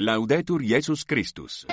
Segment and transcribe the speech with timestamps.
[0.00, 1.66] Laudetur Jesus Christus.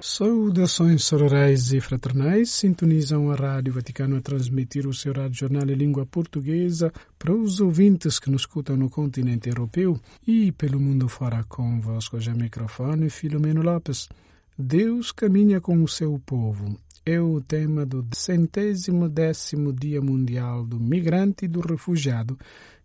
[0.00, 5.74] Saudações sororais e fraternais sintonizam a Rádio Vaticano a transmitir o seu rádio jornal em
[5.74, 11.44] língua portuguesa para os ouvintes que nos escutam no continente europeu e pelo mundo fora
[11.44, 14.08] convosco já microfone Filomeno Lopes.
[14.58, 16.74] Deus caminha com o seu povo.
[17.04, 22.38] É o tema do centésimo décimo Dia Mundial do Migrante e do Refugiado,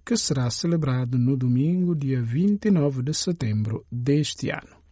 [0.06, 4.86] que será celebrado no domingo, dia 29 de setembro deste ano.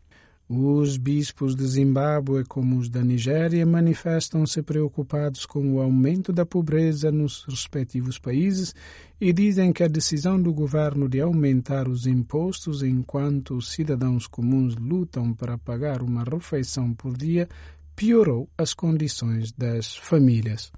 [0.50, 7.10] Os bispos de Zimbábue, como os da Nigéria, manifestam-se preocupados com o aumento da pobreza
[7.10, 8.76] nos respectivos países
[9.22, 14.76] e dizem que a decisão do governo de aumentar os impostos enquanto os cidadãos comuns
[14.76, 17.48] lutam para pagar uma refeição por dia
[17.96, 20.72] piorou as condições das famílias.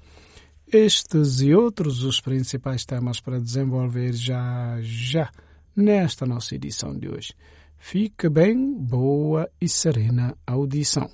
[0.72, 5.32] Estes e outros os principais temas para desenvolver já já
[5.76, 7.34] nesta nossa edição de hoje.
[7.78, 11.10] Fique bem, boa e serena audição.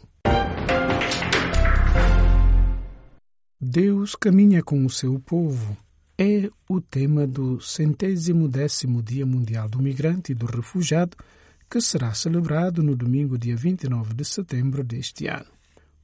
[3.60, 5.78] Deus caminha com o seu povo.
[6.18, 11.18] É o tema do centésimo décimo Dia Mundial do Migrante e do Refugiado,
[11.70, 15.61] que será celebrado no domingo, dia 29 de setembro deste ano.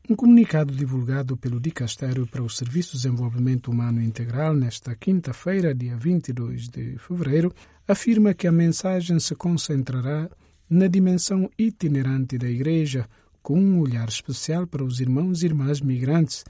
[0.10, 5.98] Um comunicado divulgado pelo Dicastério para o Serviço de Desenvolvimento Humano Integral nesta quinta-feira, dia
[5.98, 7.54] 22 de fevereiro,
[7.86, 10.30] afirma que a mensagem se concentrará
[10.70, 13.06] na dimensão itinerante da Igreja,
[13.44, 16.46] com um olhar especial para os irmãos e irmãs migrantes,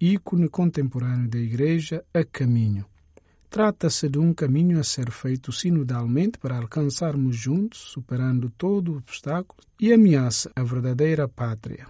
[0.00, 2.86] ícone contemporâneo da Igreja a caminho.
[3.50, 9.60] Trata-se de um caminho a ser feito sinodalmente para alcançarmos juntos, superando todo o obstáculo
[9.80, 11.88] e ameaça a verdadeira pátria.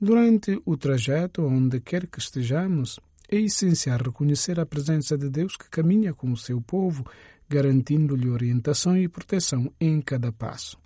[0.00, 5.68] Durante o trajeto, onde quer que estejamos, é essencial reconhecer a presença de Deus que
[5.68, 7.04] caminha com o seu povo,
[7.48, 10.78] garantindo-lhe orientação e proteção em cada passo.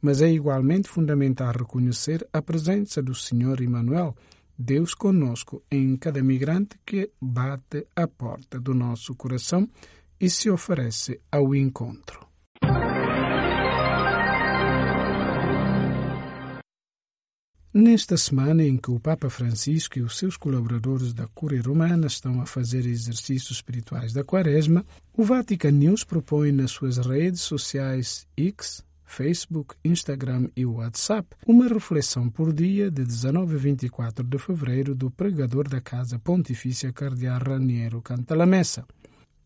[0.00, 4.16] Mas é igualmente fundamental reconhecer a presença do Senhor Emmanuel,
[4.58, 9.68] Deus conosco, em cada migrante que bate à porta do nosso coração
[10.18, 12.27] e se oferece ao encontro.
[17.80, 22.40] Nesta semana em que o Papa Francisco e os seus colaboradores da Cúria Romana estão
[22.40, 24.84] a fazer exercícios espirituais da Quaresma,
[25.16, 32.28] o Vatican News propõe nas suas redes sociais X, Facebook, Instagram e WhatsApp uma reflexão
[32.28, 38.02] por dia de 19 a 24 de fevereiro do pregador da Casa Pontifícia Cardeal Raniero
[38.02, 38.84] Cantalamessa.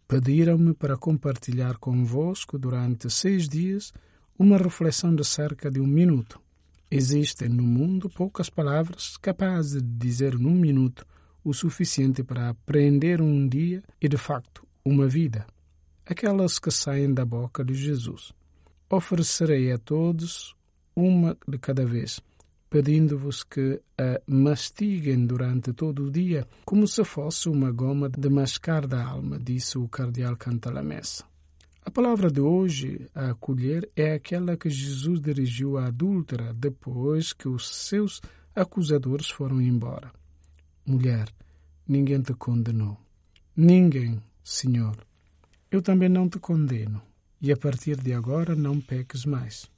[0.09, 3.93] Pediram-me para compartilhar convosco durante seis dias
[4.39, 6.41] uma reflexão de cerca de um minuto.
[6.95, 11.07] Existem no mundo poucas palavras capazes de dizer num minuto
[11.43, 15.47] o suficiente para aprender um dia e, de facto, uma vida.
[16.05, 18.35] Aquelas que saem da boca de Jesus.
[18.91, 20.55] Oferecerei a todos
[20.95, 22.21] uma de cada vez,
[22.69, 28.87] pedindo-vos que a mastiguem durante todo o dia, como se fosse uma goma de mascar
[28.87, 31.32] da alma, disse o cardeal Cantalamessa.
[31.85, 37.49] A palavra de hoje a acolher é aquela que Jesus dirigiu à adúltera depois que
[37.49, 38.21] os seus
[38.55, 40.13] acusadores foram embora.
[40.87, 41.29] Mulher,
[41.87, 42.97] ninguém te condenou.
[43.57, 44.97] Ninguém, Senhor.
[45.71, 47.03] Eu também não te condeno,
[47.41, 49.69] e a partir de agora não peques mais.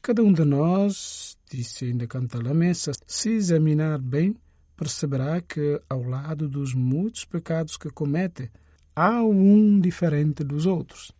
[0.00, 4.36] Cada um de nós, disse ainda Cantalamessa, se examinar bem,
[4.76, 8.48] perceberá que, ao lado dos muitos pecados que comete,
[8.94, 11.12] há um diferente dos outros.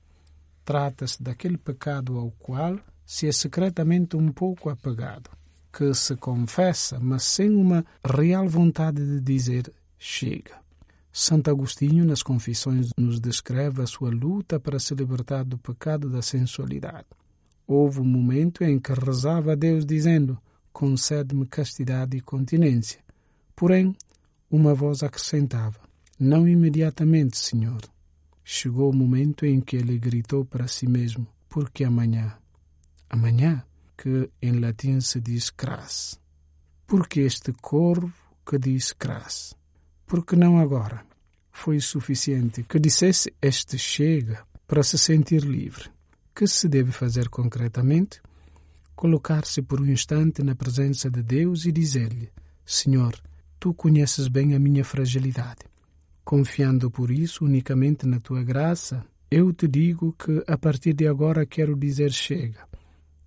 [0.65, 5.31] Trata-se daquele pecado ao qual se é secretamente um pouco apegado,
[5.73, 10.63] que se confessa, mas sem uma real vontade de dizer chega.
[11.13, 16.23] Santo Agostinho, nas Confissões, nos descreve a sua luta para se libertar do pecado da
[16.23, 17.07] sensualidade.
[17.67, 20.39] Houve um momento em que rezava a Deus dizendo:
[20.73, 23.01] Concede-me castidade e continência.
[23.55, 23.95] Porém,
[24.51, 25.79] uma voz acrescentava:
[26.19, 27.81] Não imediatamente, Senhor.
[28.45, 32.37] Chegou o momento em que ele gritou para si mesmo: Porque amanhã?
[33.09, 33.65] Amanhã,
[33.97, 36.19] que em latim se diz cras.
[36.87, 38.13] Porque este corvo
[38.45, 39.55] que diz cras?
[40.07, 41.05] Porque não agora?
[41.53, 45.91] Foi suficiente que dissesse este chega para se sentir livre.
[46.35, 48.21] Que se deve fazer concretamente?
[48.97, 52.31] Colocar-se por um instante na presença de Deus e dizer-lhe:
[52.67, 53.15] Senhor,
[53.61, 55.72] tu conheces bem a minha fragilidade
[56.25, 61.45] Confiando por isso unicamente na tua graça, eu te digo que a partir de agora
[61.45, 62.67] quero dizer chega.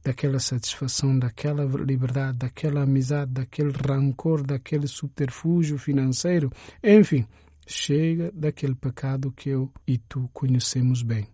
[0.04, 6.52] Daquela satisfação, daquela liberdade, daquela amizade, daquele rancor, daquele subterfúgio financeiro,
[6.84, 7.26] enfim,
[7.66, 11.28] chega daquele pecado que eu e tu conhecemos bem.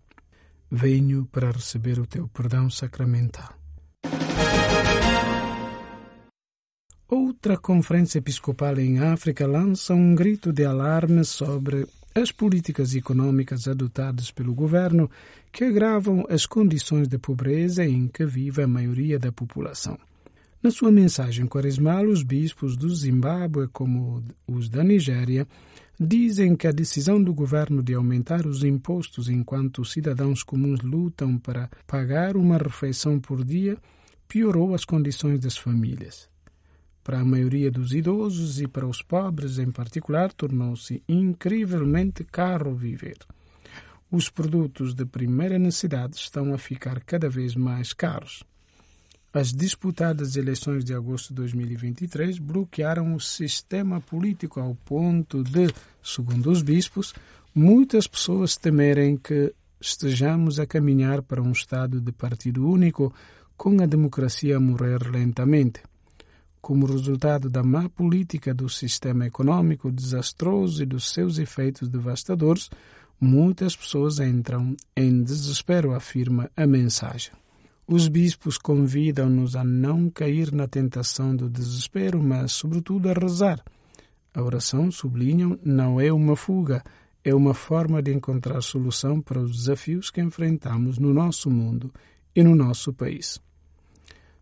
[0.71, 3.60] Venho para receber o teu perdão sacramental.
[7.11, 11.85] Outra conferência episcopal em África lança um grito de alarme sobre
[12.15, 15.11] as políticas econômicas adotadas pelo governo
[15.51, 19.99] que agravam as condições de pobreza em que vive a maioria da população.
[20.63, 25.45] Na sua mensagem quaresmal, os bispos do Zimbábue, como os da Nigéria,
[25.99, 31.37] dizem que a decisão do governo de aumentar os impostos enquanto os cidadãos comuns lutam
[31.37, 33.77] para pagar uma refeição por dia
[34.29, 36.30] piorou as condições das famílias.
[37.03, 43.17] Para a maioria dos idosos e para os pobres em particular, tornou-se incrivelmente caro viver.
[44.11, 48.43] Os produtos de primeira necessidade estão a ficar cada vez mais caros.
[49.33, 55.73] As disputadas eleições de agosto de 2023 bloquearam o sistema político ao ponto de,
[56.03, 57.13] segundo os bispos,
[57.55, 63.11] muitas pessoas temerem que estejamos a caminhar para um estado de partido único
[63.55, 65.81] com a democracia a morrer lentamente
[66.61, 72.69] como resultado da má política do sistema econômico desastroso e dos seus efeitos devastadores,
[73.19, 77.31] muitas pessoas entram em desespero, afirma a mensagem.
[77.87, 83.61] Os bispos convidam-nos a não cair na tentação do desespero, mas, sobretudo, a rezar.
[84.33, 86.83] A oração, sublinham, não é uma fuga,
[87.23, 91.91] é uma forma de encontrar solução para os desafios que enfrentamos no nosso mundo
[92.33, 93.41] e no nosso país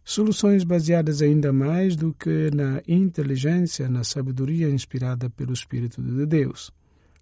[0.04, 6.72] soluções baseadas ainda mais do que na inteligência, na sabedoria inspirada pelo Espírito de Deus.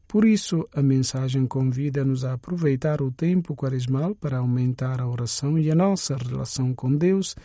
[0.08, 5.70] Por isso, a mensagem convida-nos a aproveitar o tempo quaresmal para aumentar a oração e
[5.70, 7.36] a nossa relação com Deus,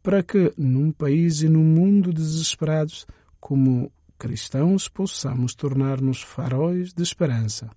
[0.00, 3.04] para que, num país e num mundo desesperados,
[3.40, 7.68] como cristãos, possamos tornar-nos faróis de esperança.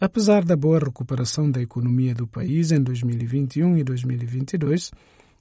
[0.00, 4.92] Apesar da boa recuperação da economia do país em 2021 e 2022,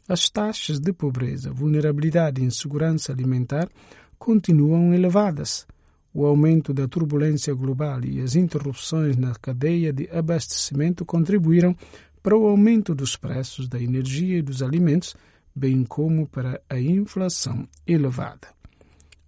[0.08, 3.70] as taxas de pobreza, vulnerabilidade e insegurança alimentar
[4.18, 5.66] continuam elevadas.
[6.14, 11.76] O aumento da turbulência global e as interrupções na cadeia de abastecimento contribuíram
[12.22, 15.16] para o aumento dos preços da energia e dos alimentos,
[15.56, 18.48] bem como para a inflação elevada.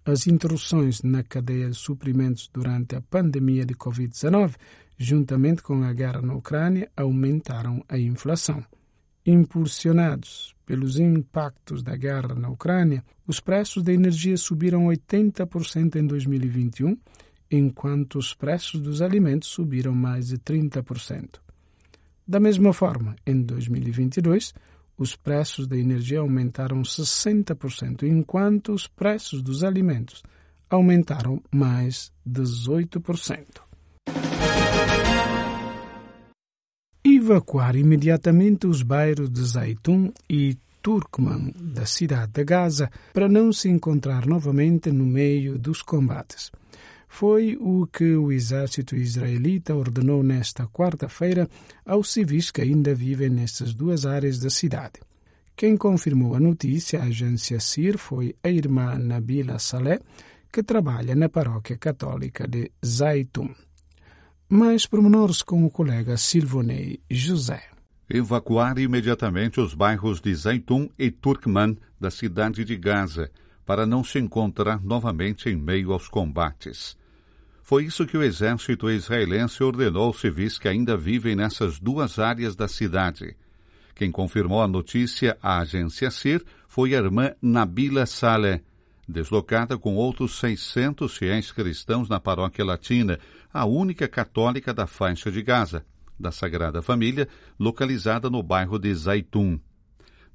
[0.04, 4.54] As interrupções na cadeia de suprimentos durante a pandemia de Covid-19,
[4.96, 8.64] juntamente com a guerra na Ucrânia, aumentaram a inflação.
[9.26, 16.96] Impulsionados pelos impactos da guerra na Ucrânia, os preços da energia subiram 80% em 2021,
[17.50, 21.40] enquanto os preços dos alimentos subiram mais de 30%.
[22.26, 24.54] Da mesma forma, em 2022,
[24.96, 30.22] os preços da energia aumentaram 60%, enquanto os preços dos alimentos
[30.70, 33.65] aumentaram mais 18%
[37.26, 43.68] evacuar imediatamente os bairros de Zaitun e Turkman da cidade de Gaza para não se
[43.68, 46.52] encontrar novamente no meio dos combates.
[47.08, 51.48] Foi o que o exército israelita ordenou nesta quarta-feira
[51.84, 55.00] aos civis que ainda vivem nestas duas áreas da cidade.
[55.56, 60.00] Quem confirmou a notícia à agência CIR foi a irmã Nabila Saleh,
[60.52, 63.65] que trabalha na paróquia católica de Zaitun.
[64.48, 67.64] Mais pormenores com o colega Silvonei José.
[68.08, 73.28] Evacuar imediatamente os bairros de Zaitun e Turkman da cidade de Gaza
[73.64, 76.96] para não se encontrar novamente em meio aos combates.
[77.60, 82.54] Foi isso que o exército israelense ordenou aos civis que ainda vivem nessas duas áreas
[82.54, 83.36] da cidade.
[83.96, 88.62] Quem confirmou a notícia à agência CIR foi a irmã Nabila Saleh,
[89.08, 93.18] deslocada com outros 600 fiéis cristãos na paróquia latina,
[93.52, 95.84] a única católica da faixa de Gaza,
[96.18, 99.58] da Sagrada Família, localizada no bairro de Zaitun.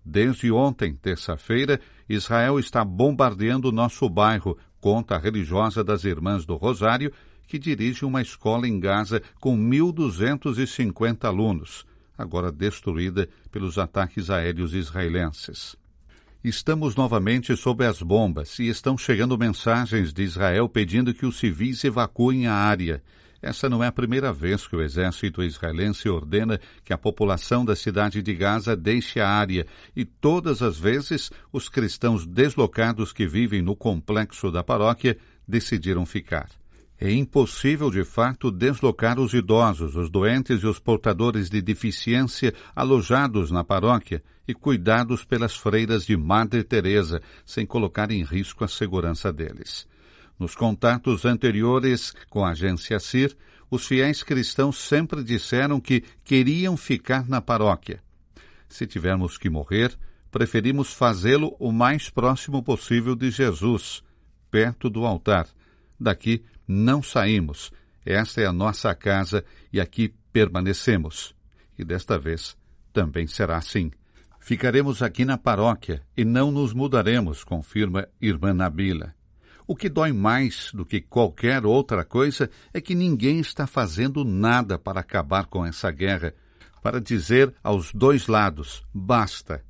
[0.04, 7.12] Desde ontem, terça-feira, Israel está bombardeando nosso bairro, conta a religiosa das Irmãs do Rosário,
[7.48, 11.86] que dirige uma escola em Gaza com 1.250 alunos,
[12.18, 15.81] agora destruída pelos ataques aéreos israelenses.
[16.44, 21.84] Estamos novamente sob as bombas e estão chegando mensagens de Israel pedindo que os civis
[21.84, 23.04] evacuem a área.
[23.40, 27.76] Essa não é a primeira vez que o exército israelense ordena que a população da
[27.76, 33.62] cidade de Gaza deixe a área, e todas as vezes os cristãos deslocados que vivem
[33.62, 36.50] no complexo da paróquia decidiram ficar.
[37.04, 43.50] É impossível, de fato, deslocar os idosos, os doentes e os portadores de deficiência alojados
[43.50, 49.34] na paróquia e cuidados pelas freiras de Madre Teresa, sem colocar em risco a segurança
[49.34, 49.88] deles.
[50.38, 53.36] Nos contatos anteriores com a agência CIR,
[53.72, 58.00] os fiéis cristãos sempre disseram que queriam ficar na paróquia.
[58.70, 59.98] Se tivermos que morrer,
[60.30, 64.04] preferimos fazê-lo o mais próximo possível de Jesus,
[64.52, 65.48] perto do altar.
[66.00, 67.72] Daqui não saímos.
[68.06, 71.36] Esta é a nossa casa e aqui permanecemos.
[71.78, 72.58] E desta vez
[72.94, 73.92] também será assim.
[74.40, 79.14] Ficaremos aqui na paróquia e não nos mudaremos, confirma irmã Nabila.
[79.68, 84.80] O que dói mais do que qualquer outra coisa é que ninguém está fazendo nada
[84.80, 86.34] para acabar com essa guerra,
[86.82, 89.64] para dizer aos dois lados: basta.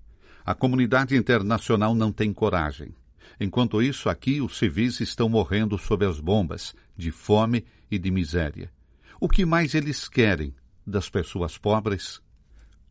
[0.46, 2.96] A comunidade internacional não tem coragem.
[3.44, 8.72] Enquanto isso, aqui os civis estão morrendo sob as bombas, de fome e de miséria.
[9.20, 10.54] O que mais eles querem
[10.86, 12.22] das pessoas pobres?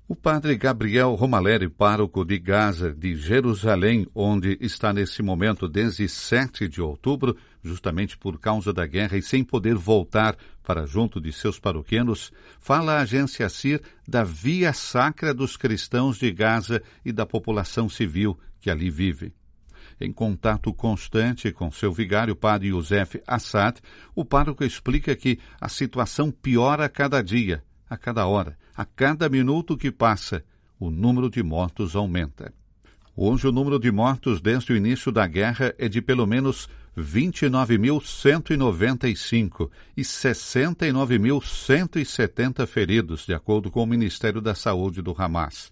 [0.09, 6.67] O padre Gabriel Romaleri, pároco de Gaza, de Jerusalém, onde está nesse momento desde 7
[6.67, 11.61] de outubro, justamente por causa da guerra e sem poder voltar para junto de seus
[11.61, 17.89] paroquianos, fala à agência CIR da via sacra dos cristãos de Gaza e da população
[17.89, 19.33] civil que ali vive.
[20.01, 23.79] Em contato constante com seu vigário, padre Youssef Assad,
[24.15, 29.29] o pároco explica que a situação piora a cada dia, a cada hora a cada
[29.29, 30.43] minuto que passa,
[30.79, 32.51] o número de mortos aumenta.
[33.15, 36.67] Hoje, o número de mortos desde o início da guerra é de pelo menos
[36.97, 45.71] 29.195 e 69.170 feridos, de acordo com o Ministério da Saúde do Hamas.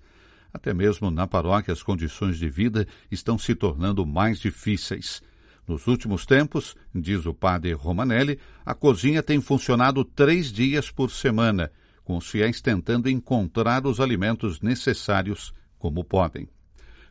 [0.52, 5.22] Até mesmo na paróquia, as condições de vida estão se tornando mais difíceis.
[5.66, 11.70] Nos últimos tempos, diz o padre Romanelli, a cozinha tem funcionado três dias por semana
[12.08, 16.48] com os fiéis tentando encontrar os alimentos necessários como podem.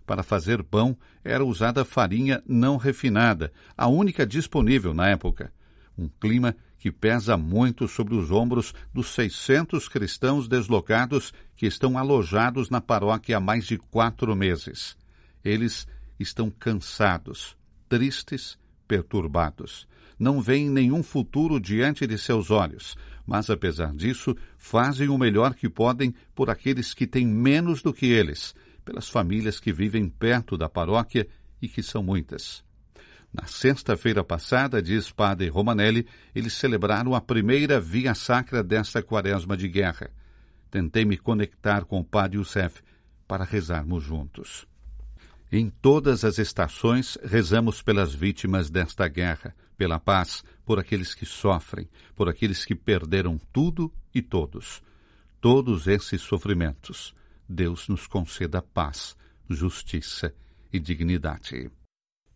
[0.08, 5.54] Para fazer pão era usada farinha não refinada, a única disponível na época.
[5.96, 12.70] Um clima que pesa muito sobre os ombros dos 600 cristãos deslocados que estão alojados
[12.70, 14.96] na paróquia há mais de quatro meses.
[15.44, 15.88] Eles
[16.20, 17.58] estão cansados,
[17.90, 18.58] tristes,
[18.88, 19.88] perturbados.
[20.20, 22.96] Não veem nenhum futuro diante de seus olhos
[23.28, 28.06] mas apesar disso, fazem o melhor que podem por aqueles que têm menos do que
[28.06, 28.56] eles,
[28.86, 31.28] pelas famílias que vivem perto da paróquia
[31.62, 32.64] e que são muitas.
[33.34, 39.68] Na sexta-feira passada, diz Padre Romanelli, eles celebraram a primeira via sacra desta quaresma de
[39.68, 40.10] guerra.
[40.72, 42.82] Tentei me conectar com o Padre Youssef
[43.28, 44.68] para rezarmos juntos.
[45.52, 51.88] Em todas as estações, rezamos pelas vítimas desta guerra, pela paz, por aqueles que sofrem,
[52.16, 54.82] por aqueles que perderam tudo e todos.
[55.40, 57.16] Todos esses sofrimentos,
[57.48, 59.16] Deus nos conceda paz,
[59.50, 60.34] justiça
[60.74, 61.72] e dignidade.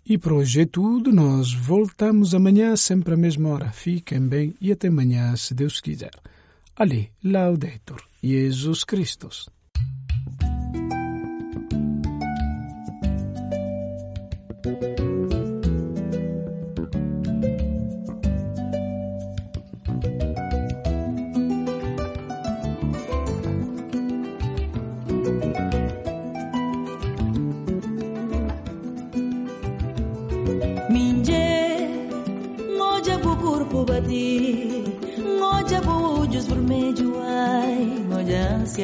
[0.05, 1.11] E por hoje é tudo.
[1.11, 3.71] Nós voltamos amanhã, sempre à mesma hora.
[3.71, 6.11] Fiquem bem e até amanhã, se Deus quiser.
[6.75, 9.49] Ali, Laudetur, Jesus Christus.
[14.63, 15.30] na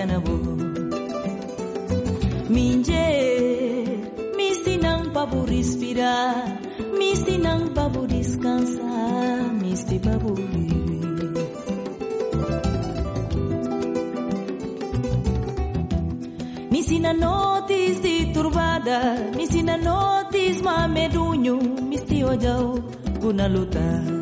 [0.07, 0.35] nabo
[2.49, 3.05] Minje
[4.37, 6.15] misi nang babu respira,
[6.99, 8.91] Misi nang babu diskansa,
[9.61, 10.33] Misi babu
[16.71, 18.99] misi na notis di turbada
[19.35, 21.55] Misina notis ma meduño
[21.89, 22.79] misi ojao
[23.19, 24.16] guna lutar